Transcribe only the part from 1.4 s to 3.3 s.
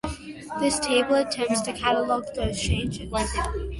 to catalogue those changes.